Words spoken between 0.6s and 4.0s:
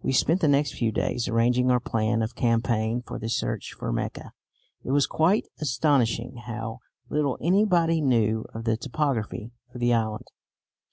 few days arranging our plan of campaign for the search for